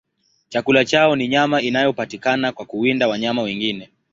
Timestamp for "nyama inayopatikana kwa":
1.27-2.65